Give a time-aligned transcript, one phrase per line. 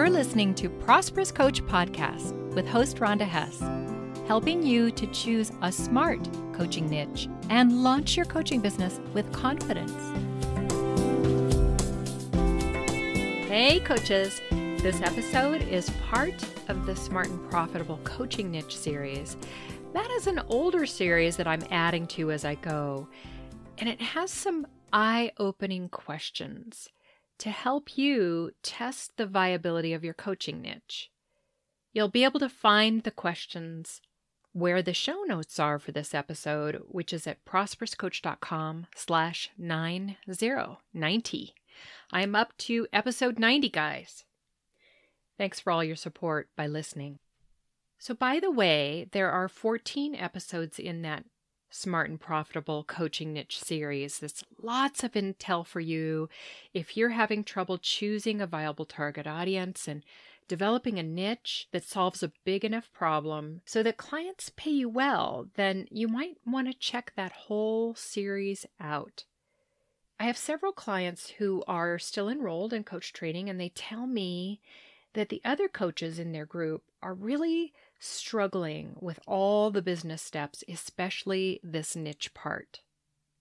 [0.00, 3.60] You're listening to Prosperous Coach Podcast with host Rhonda Hess,
[4.26, 9.92] helping you to choose a smart coaching niche and launch your coaching business with confidence.
[13.46, 14.40] Hey, coaches!
[14.50, 19.36] This episode is part of the Smart and Profitable Coaching Niche series.
[19.92, 23.06] That is an older series that I'm adding to as I go,
[23.76, 26.88] and it has some eye opening questions
[27.40, 31.10] to help you test the viability of your coaching niche.
[31.92, 34.02] You'll be able to find the questions
[34.52, 41.54] where the show notes are for this episode, which is at prosperouscoach.com slash 9090.
[42.12, 44.24] I'm up to episode 90, guys.
[45.38, 47.20] Thanks for all your support by listening.
[47.98, 51.24] So, by the way, there are 14 episodes in that
[51.70, 54.18] Smart and Profitable Coaching Niche series.
[54.18, 56.28] There's lots of intel for you
[56.74, 60.04] if you're having trouble choosing a viable target audience and
[60.48, 65.46] developing a niche that solves a big enough problem so that clients pay you well,
[65.54, 69.24] then you might want to check that whole series out.
[70.18, 74.60] I have several clients who are still enrolled in coach training, and they tell me
[75.14, 80.64] that the other coaches in their group are really struggling with all the business steps,
[80.68, 82.80] especially this niche part.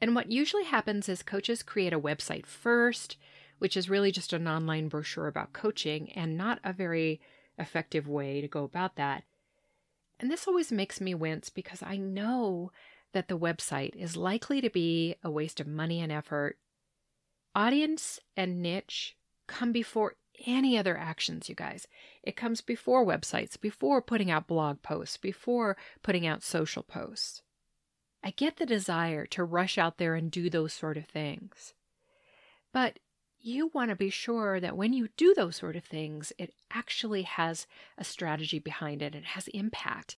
[0.00, 3.16] And what usually happens is coaches create a website first,
[3.58, 7.20] which is really just an online brochure about coaching and not a very
[7.58, 9.24] effective way to go about that.
[10.20, 12.70] And this always makes me wince because I know
[13.12, 16.58] that the website is likely to be a waste of money and effort.
[17.54, 19.16] Audience and niche
[19.46, 20.14] come before
[20.46, 21.86] any other actions, you guys.
[22.22, 27.42] It comes before websites, before putting out blog posts, before putting out social posts.
[28.22, 31.74] I get the desire to rush out there and do those sort of things.
[32.72, 32.98] But
[33.38, 37.22] you want to be sure that when you do those sort of things, it actually
[37.22, 37.66] has
[37.98, 40.16] a strategy behind it, it has impact.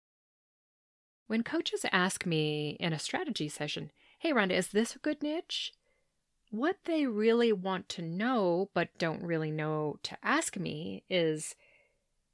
[1.26, 5.72] When coaches ask me in a strategy session, Hey, Rhonda, is this a good niche?
[6.56, 11.54] What they really want to know, but don't really know to ask me, is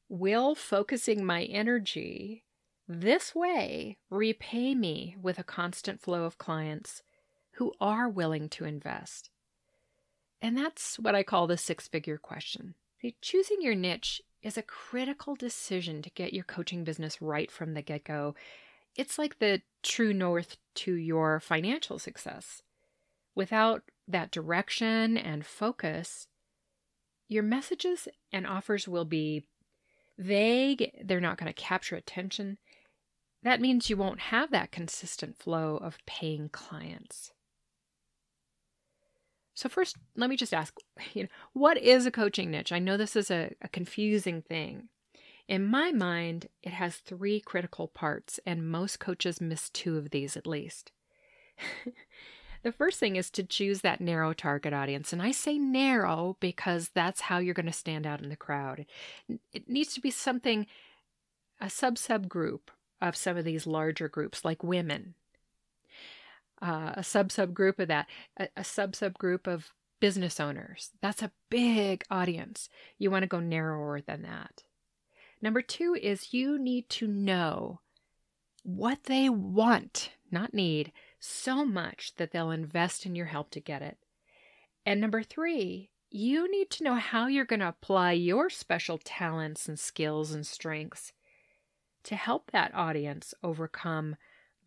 [0.08, 2.44] Will focusing my energy
[2.86, 7.02] this way repay me with a constant flow of clients
[7.54, 9.30] who are willing to invest?
[10.40, 12.76] And that's what I call the six figure question.
[13.00, 17.74] See, choosing your niche is a critical decision to get your coaching business right from
[17.74, 18.36] the get go.
[18.94, 22.62] It's like the true north to your financial success.
[23.34, 26.26] Without that direction and focus,
[27.28, 29.44] your messages and offers will be
[30.18, 30.92] vague.
[31.02, 32.58] They're not going to capture attention.
[33.42, 37.32] That means you won't have that consistent flow of paying clients.
[39.54, 40.74] So, first, let me just ask
[41.14, 42.72] you know, what is a coaching niche?
[42.72, 44.88] I know this is a, a confusing thing.
[45.48, 50.36] In my mind, it has three critical parts, and most coaches miss two of these
[50.36, 50.92] at least.
[52.62, 55.12] The first thing is to choose that narrow target audience.
[55.12, 58.86] And I say narrow because that's how you're going to stand out in the crowd.
[59.52, 60.66] It needs to be something,
[61.60, 62.70] a sub sub group
[63.00, 65.14] of some of these larger groups, like women,
[66.60, 68.06] uh, a sub sub group of that,
[68.36, 70.90] a, a sub sub group of business owners.
[71.00, 72.68] That's a big audience.
[72.98, 74.62] You want to go narrower than that.
[75.40, 77.80] Number two is you need to know
[78.62, 80.92] what they want, not need,
[81.24, 83.96] so much that they'll invest in your help to get it.
[84.84, 89.68] And number three, you need to know how you're going to apply your special talents
[89.68, 91.12] and skills and strengths
[92.04, 94.16] to help that audience overcome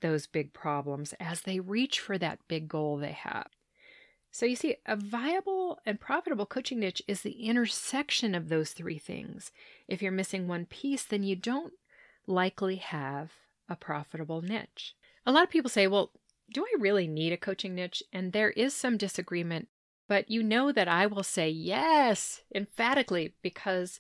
[0.02, 3.48] those big problems as they reach for that big goal they have.
[4.32, 8.98] So, you see, a viable and profitable coaching niche is the intersection of those three
[8.98, 9.52] things.
[9.88, 11.74] If you're missing one piece, then you don't
[12.28, 13.32] likely have
[13.70, 14.96] a profitable niche.
[15.26, 16.12] A lot of people say, well,
[16.52, 18.04] do I really need a coaching niche?
[18.14, 19.68] And there is some disagreement,
[20.08, 24.00] but you know that I will say yes emphatically because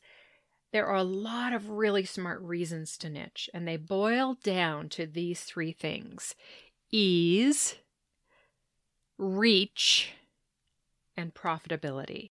[0.71, 5.05] there are a lot of really smart reasons to niche, and they boil down to
[5.05, 6.35] these three things
[6.91, 7.75] ease,
[9.17, 10.13] reach,
[11.17, 12.31] and profitability.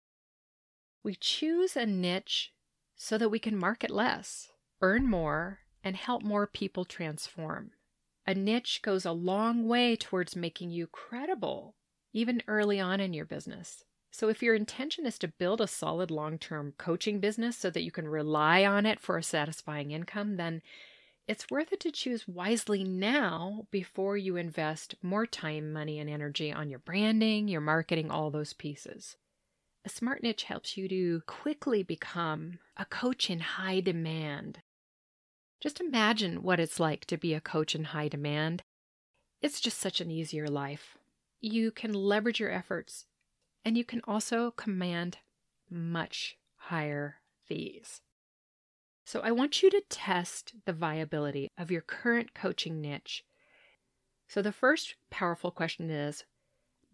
[1.02, 2.52] We choose a niche
[2.96, 7.72] so that we can market less, earn more, and help more people transform.
[8.30, 11.74] A niche goes a long way towards making you credible,
[12.12, 13.82] even early on in your business.
[14.12, 17.82] So, if your intention is to build a solid long term coaching business so that
[17.82, 20.62] you can rely on it for a satisfying income, then
[21.26, 26.52] it's worth it to choose wisely now before you invest more time, money, and energy
[26.52, 29.16] on your branding, your marketing, all those pieces.
[29.84, 34.60] A smart niche helps you to quickly become a coach in high demand.
[35.60, 38.62] Just imagine what it's like to be a coach in high demand.
[39.42, 40.96] It's just such an easier life.
[41.40, 43.06] You can leverage your efforts
[43.64, 45.18] and you can also command
[45.70, 48.00] much higher fees.
[49.04, 53.24] So I want you to test the viability of your current coaching niche.
[54.28, 56.24] So the first powerful question is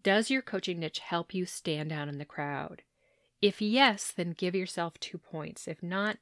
[0.03, 2.83] Does your coaching niche help you stand out in the crowd?
[3.41, 5.67] If yes, then give yourself two points.
[5.67, 6.17] If not,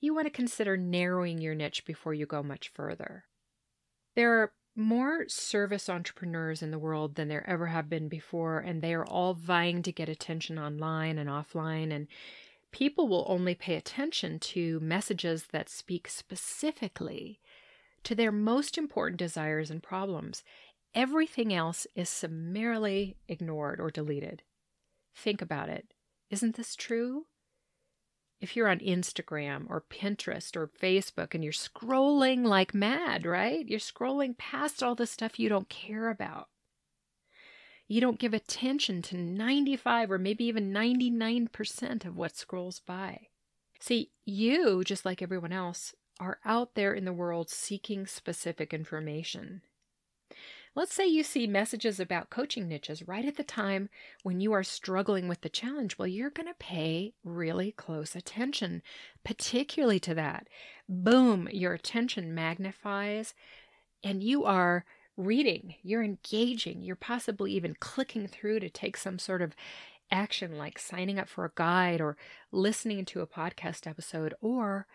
[0.00, 3.24] you want to consider narrowing your niche before you go much further.
[4.14, 8.82] There are more service entrepreneurs in the world than there ever have been before, and
[8.82, 11.92] they are all vying to get attention online and offline.
[11.92, 12.08] And
[12.72, 17.40] people will only pay attention to messages that speak specifically
[18.04, 20.44] to their most important desires and problems.
[20.94, 24.42] Everything else is summarily ignored or deleted.
[25.14, 25.92] Think about it.
[26.30, 27.26] Isn't this true?
[28.40, 33.66] If you're on Instagram or Pinterest or Facebook and you're scrolling like mad, right?
[33.66, 36.48] You're scrolling past all the stuff you don't care about.
[37.88, 43.28] You don't give attention to 95 or maybe even 99% of what scrolls by.
[43.78, 49.62] See, you, just like everyone else, are out there in the world seeking specific information.
[50.76, 53.88] Let's say you see messages about coaching niches right at the time
[54.24, 55.96] when you are struggling with the challenge.
[55.96, 58.82] Well, you're going to pay really close attention,
[59.24, 60.48] particularly to that.
[60.86, 63.32] Boom, your attention magnifies,
[64.04, 64.84] and you are
[65.16, 69.56] reading, you're engaging, you're possibly even clicking through to take some sort of
[70.10, 72.18] action like signing up for a guide or
[72.52, 74.86] listening to a podcast episode or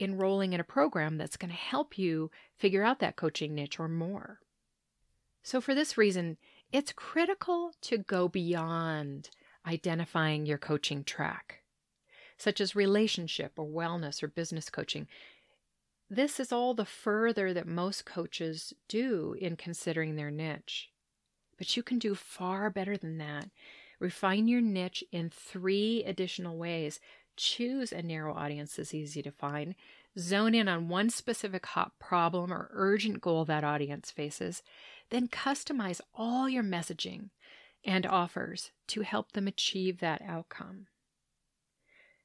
[0.00, 3.88] enrolling in a program that's going to help you figure out that coaching niche or
[3.88, 4.40] more.
[5.48, 6.36] So, for this reason,
[6.72, 9.30] it's critical to go beyond
[9.66, 11.62] identifying your coaching track,
[12.36, 15.08] such as relationship or wellness or business coaching.
[16.10, 20.90] This is all the further that most coaches do in considering their niche.
[21.56, 23.48] But you can do far better than that.
[24.00, 27.00] Refine your niche in three additional ways.
[27.38, 29.76] Choose a narrow audience that's easy to find.
[30.18, 34.62] Zone in on one specific hot problem or urgent goal that audience faces.
[35.10, 37.30] Then customize all your messaging
[37.84, 40.86] and offers to help them achieve that outcome.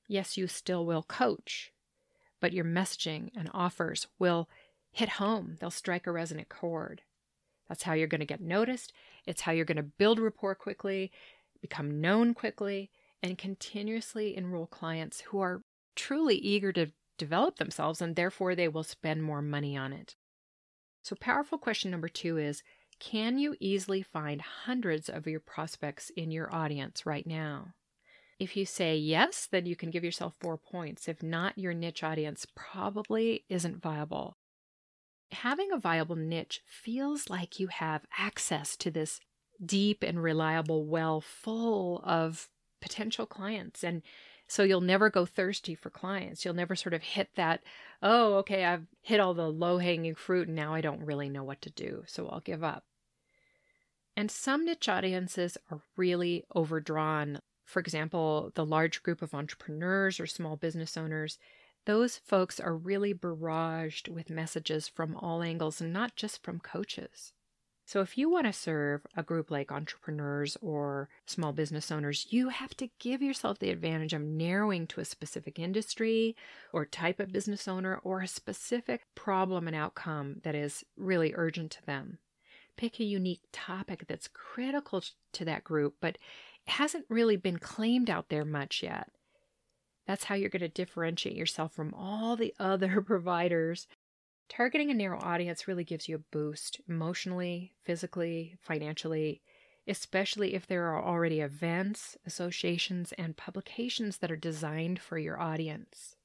[0.07, 1.71] Yes, you still will coach,
[2.41, 4.49] but your messaging and offers will
[4.91, 5.57] hit home.
[5.59, 7.01] They'll strike a resonant chord.
[7.67, 8.91] That's how you're going to get noticed.
[9.25, 11.11] It's how you're going to build rapport quickly,
[11.61, 12.91] become known quickly,
[13.21, 15.63] and continuously enroll clients who are
[15.95, 20.15] truly eager to develop themselves and therefore they will spend more money on it.
[21.03, 22.63] So, powerful question number two is
[22.99, 27.73] Can you easily find hundreds of your prospects in your audience right now?
[28.39, 31.07] If you say yes, then you can give yourself four points.
[31.07, 34.37] If not, your niche audience probably isn't viable.
[35.31, 39.19] Having a viable niche feels like you have access to this
[39.63, 42.49] deep and reliable well full of
[42.81, 44.01] potential clients and
[44.47, 46.43] so you'll never go thirsty for clients.
[46.43, 47.61] You'll never sort of hit that,
[48.01, 51.43] oh, okay, I've hit all the low hanging fruit and now I don't really know
[51.43, 52.03] what to do.
[52.07, 52.83] So I'll give up.
[54.15, 57.39] And some niche audiences are really overdrawn.
[57.65, 61.39] For example, the large group of entrepreneurs or small business owners,
[61.85, 67.32] those folks are really barraged with messages from all angles and not just from coaches.
[67.85, 72.49] So, if you want to serve a group like entrepreneurs or small business owners, you
[72.49, 76.35] have to give yourself the advantage of narrowing to a specific industry
[76.71, 81.71] or type of business owner or a specific problem and outcome that is really urgent
[81.71, 82.19] to them.
[82.77, 86.17] Pick a unique topic that's critical to that group, but
[86.65, 89.09] hasn't really been claimed out there much yet.
[90.07, 93.87] That's how you're going to differentiate yourself from all the other providers
[94.55, 99.41] Targeting a narrow audience really gives you a boost emotionally, physically, financially,
[99.87, 106.17] especially if there are already events, associations, and publications that are designed for your audience.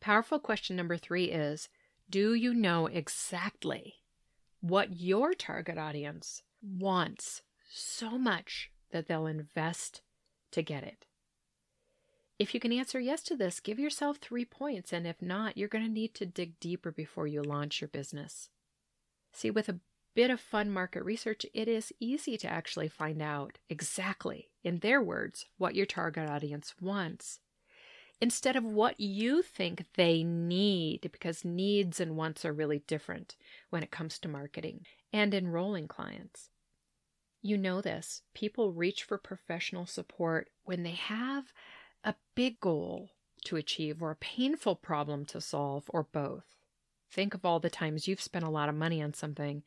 [0.00, 1.68] Powerful question number three is
[2.08, 3.94] Do you know exactly
[4.60, 10.00] what your target audience wants so much that they'll invest
[10.52, 11.06] to get it?
[12.38, 15.68] If you can answer yes to this, give yourself three points, and if not, you're
[15.68, 18.48] going to need to dig deeper before you launch your business.
[19.32, 19.80] See, with a
[20.14, 25.00] bit of fun market research, it is easy to actually find out exactly, in their
[25.00, 27.40] words, what your target audience wants
[28.22, 33.34] instead of what you think they need, because needs and wants are really different
[33.70, 36.48] when it comes to marketing and enrolling clients.
[37.42, 38.22] You know this.
[38.32, 41.52] People reach for professional support when they have
[42.04, 43.10] a big goal
[43.44, 46.44] to achieve or a painful problem to solve or both.
[47.10, 49.62] Think of all the times you've spent a lot of money on something.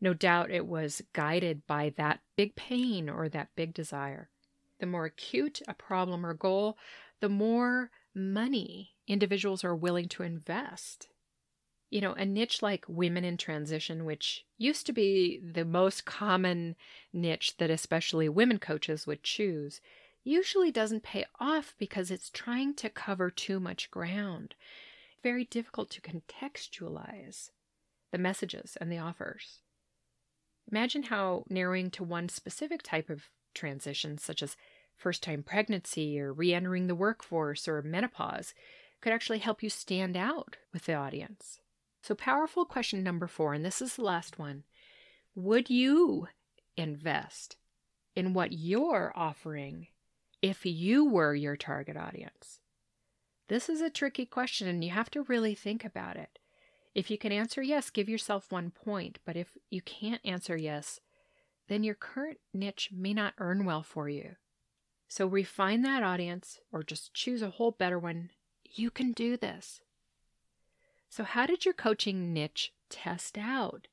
[0.00, 4.30] No doubt it was guided by that big pain or that big desire.
[4.78, 6.78] The more acute a problem or goal,
[7.20, 11.08] the more money individuals are willing to invest.
[11.90, 16.76] You know, a niche like women in transition, which used to be the most common
[17.12, 19.80] niche that especially women coaches would choose,
[20.24, 24.54] usually doesn't pay off because it's trying to cover too much ground.
[25.22, 27.50] Very difficult to contextualize
[28.12, 29.60] the messages and the offers.
[30.70, 34.56] Imagine how narrowing to one specific type of transition, such as
[34.96, 38.54] first time pregnancy or re entering the workforce or menopause,
[39.00, 41.58] could actually help you stand out with the audience.
[42.02, 44.64] So, powerful question number four, and this is the last one
[45.34, 46.28] Would you
[46.76, 47.56] invest
[48.14, 49.88] in what you're offering
[50.42, 52.60] if you were your target audience?
[53.48, 56.38] This is a tricky question, and you have to really think about it.
[56.94, 61.00] If you can answer yes, give yourself one point, but if you can't answer yes,
[61.68, 64.36] then your current niche may not earn well for you.
[65.08, 68.30] So refine that audience or just choose a whole better one.
[68.64, 69.80] You can do this.
[71.08, 73.88] So, how did your coaching niche test out?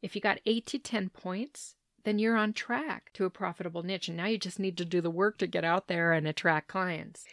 [0.00, 4.08] If you got eight to 10 points, then you're on track to a profitable niche.
[4.08, 6.68] And now you just need to do the work to get out there and attract
[6.68, 7.24] clients.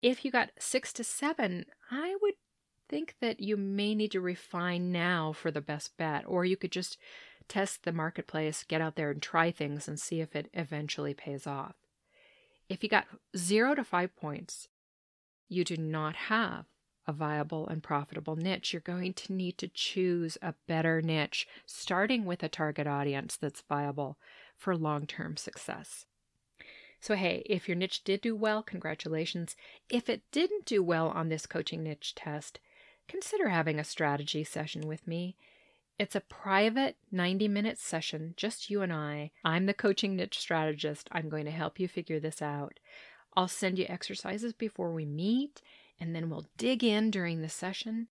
[0.00, 2.34] If you got six to seven, I would
[2.88, 6.72] think that you may need to refine now for the best bet, or you could
[6.72, 6.98] just
[7.48, 11.46] test the marketplace, get out there and try things and see if it eventually pays
[11.46, 11.74] off.
[12.68, 13.06] If you got
[13.36, 14.68] zero to five points,
[15.48, 16.64] you do not have
[17.06, 18.72] a viable and profitable niche.
[18.72, 23.64] You're going to need to choose a better niche, starting with a target audience that's
[23.68, 24.18] viable
[24.56, 26.06] for long term success.
[27.00, 29.56] So, hey, if your niche did do well, congratulations.
[29.90, 32.60] If it didn't do well on this coaching niche test,
[33.08, 35.36] consider having a strategy session with me.
[35.98, 39.32] It's a private 90 minute session, just you and I.
[39.44, 41.08] I'm the coaching niche strategist.
[41.10, 42.78] I'm going to help you figure this out.
[43.34, 45.60] I'll send you exercises before we meet,
[46.00, 48.08] and then we'll dig in during the session.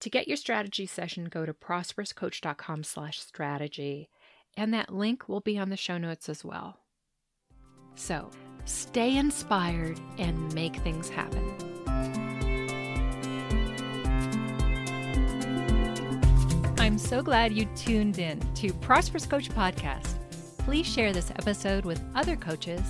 [0.00, 4.08] To get your strategy session, go to prosperouscoach.com slash strategy,
[4.56, 6.80] and that link will be on the show notes as well.
[7.94, 8.30] So
[8.64, 11.56] stay inspired and make things happen.
[16.78, 20.16] I'm so glad you tuned in to Prosperous Coach Podcast.
[20.58, 22.82] Please share this episode with other coaches.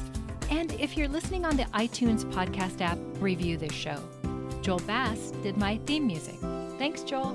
[0.52, 3.99] And if you're listening on the iTunes podcast app, review this show.
[4.61, 6.38] Joel Bass did my theme music.
[6.78, 7.35] Thanks, Joel.